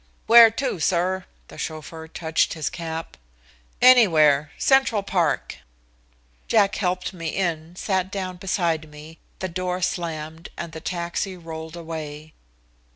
"Where 0.25 0.49
to, 0.49 0.79
sir?" 0.79 1.25
The 1.49 1.59
chauffeur 1.59 2.07
touched 2.07 2.53
his 2.53 2.71
cap. 2.71 3.17
"Anywhere. 3.83 4.51
Central 4.57 5.03
Park." 5.03 5.57
Jack 6.47 6.73
helped 6.77 7.13
me 7.13 7.27
in, 7.27 7.75
sat 7.75 8.09
down 8.11 8.37
beside 8.37 8.89
me, 8.89 9.19
the 9.37 9.47
door 9.47 9.79
slammed 9.79 10.49
and 10.57 10.71
the 10.71 10.81
taxi 10.81 11.37
rolled 11.37 11.75
away. 11.75 12.33